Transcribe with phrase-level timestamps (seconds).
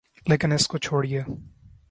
[0.27, 1.21] لیکن اس کو چھوڑئیے۔